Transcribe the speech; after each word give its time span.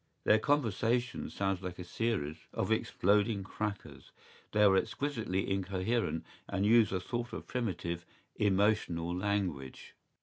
¬Ý 0.01 0.23
Their 0.23 0.39
conversation 0.39 1.29
sounds 1.29 1.61
like 1.61 1.77
a 1.77 1.83
series 1.83 2.47
of 2.53 2.71
exploding 2.71 3.43
crackers; 3.43 4.11
they 4.51 4.63
are 4.63 4.75
exquisitely 4.75 5.47
incoherent 5.47 6.25
and 6.47 6.65
use 6.65 6.91
a 6.91 6.99
sort 6.99 7.33
of 7.33 7.45
primitive, 7.45 8.03
emotional 8.35 9.15
language. 9.15 9.93